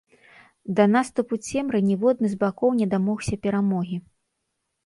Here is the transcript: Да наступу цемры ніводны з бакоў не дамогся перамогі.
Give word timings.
Да 0.77 0.85
наступу 0.93 1.33
цемры 1.51 1.83
ніводны 1.89 2.27
з 2.33 2.39
бакоў 2.45 2.75
не 2.81 2.87
дамогся 2.95 3.41
перамогі. 3.45 3.97